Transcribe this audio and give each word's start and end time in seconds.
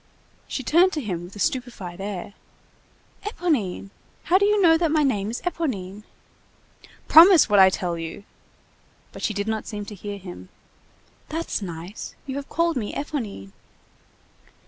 She 0.47 0.63
turned 0.63 0.91
to 0.93 0.99
him 1.01 1.23
with 1.25 1.35
a 1.35 1.37
stupefied 1.37 2.01
air. 2.01 2.33
"Éponine! 3.23 3.91
How 4.23 4.39
do 4.39 4.45
you 4.47 4.59
know 4.59 4.75
that 4.75 4.89
my 4.89 5.03
name 5.03 5.29
is 5.29 5.41
Éponine?" 5.43 6.05
"Promise 7.07 7.47
what 7.49 7.59
I 7.59 7.69
tell 7.69 7.99
you!" 7.99 8.23
But 9.11 9.21
she 9.21 9.35
did 9.35 9.47
not 9.47 9.67
seem 9.67 9.85
to 9.85 9.93
hear 9.93 10.17
him. 10.17 10.49
"That's 11.29 11.61
nice! 11.61 12.15
You 12.25 12.37
have 12.37 12.49
called 12.49 12.77
me 12.77 12.93
Éponine!" 12.95 13.51